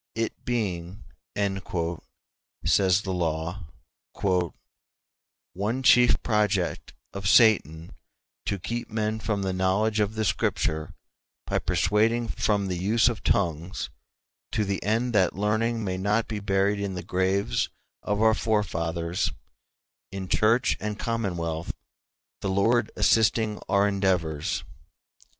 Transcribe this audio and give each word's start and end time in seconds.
"It 0.15 0.43
being," 0.45 1.03
says 2.65 3.03
the 3.03 3.11
law, 3.13 3.65
"one 5.53 5.83
chief 5.83 6.23
project 6.23 6.95
of 7.13 7.27
Satan 7.27 7.91
to 8.47 8.57
keep 8.57 8.89
men 8.89 9.19
from 9.19 9.43
the 9.43 9.53
knowledge 9.53 9.99
of 9.99 10.15
the 10.15 10.25
Scripture 10.25 10.95
by 11.45 11.59
persuading 11.59 12.29
from 12.29 12.65
the 12.65 12.79
use 12.79 13.09
of 13.09 13.21
tongues, 13.23 13.91
to 14.53 14.65
the 14.65 14.81
end 14.81 15.13
that 15.13 15.35
learning 15.35 15.83
may 15.83 15.97
not 15.97 16.27
be 16.27 16.39
buried 16.39 16.79
in 16.79 16.95
the 16.95 17.03
graves 17.03 17.69
of 18.01 18.23
our 18.23 18.33
forefathers, 18.33 19.31
in 20.11 20.27
church 20.29 20.77
and 20.79 20.97
commonwealth, 20.97 21.71
the 22.41 22.49
Lord 22.49 22.89
assisting 22.95 23.59
our 23.69 23.87
endeavors. 23.87 24.63